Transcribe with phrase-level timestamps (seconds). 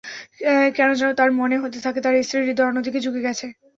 [0.75, 3.47] কেন যেন তাঁর মনে হতে থাকে, তাঁর স্ত্রীর হৃদয় অন্যদিকে ঝুঁকে আছে।